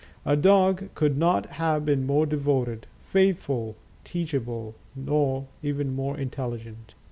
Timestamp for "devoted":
2.25-2.87